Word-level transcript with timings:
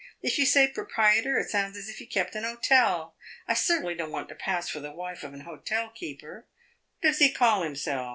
If 0.23 0.39
you 0.39 0.47
say 0.47 0.67
'proprietor,' 0.67 1.37
it 1.37 1.51
sounds 1.51 1.77
as 1.77 1.87
if 1.87 1.97
he 1.99 2.07
kept 2.07 2.33
an 2.33 2.43
hotel. 2.43 3.13
I 3.47 3.53
certainly 3.53 3.93
don't 3.93 4.09
want 4.09 4.29
to 4.29 4.35
pass 4.35 4.67
for 4.67 4.79
the 4.79 4.89
wife 4.91 5.23
of 5.23 5.35
an 5.35 5.41
hotel 5.41 5.91
keeper. 5.91 6.47
What 7.01 7.09
does 7.11 7.19
he 7.19 7.29
call 7.31 7.61
himself? 7.61 8.09